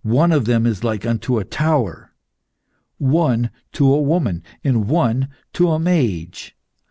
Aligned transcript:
One 0.00 0.32
of 0.32 0.46
them 0.46 0.64
is 0.64 0.82
like 0.82 1.04
unto 1.04 1.36
a 1.36 1.44
tower, 1.44 2.14
one 2.96 3.50
to 3.72 3.92
a 3.92 4.00
woman, 4.00 4.42
and 4.64 4.88
one 4.88 5.28
to 5.52 5.70
a 5.72 5.78
mage. 5.78 6.56